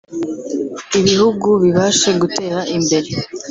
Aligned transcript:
ibihugu 0.99 1.49
bibashe 1.63 2.09
gutera 2.21 2.59
imbere 2.77 3.09